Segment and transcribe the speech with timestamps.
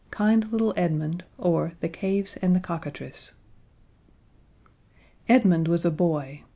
[0.09, 3.33] Kind Little Edmund, or The Caves and the Cockatrice
[5.29, 6.41] Edmund was a boy.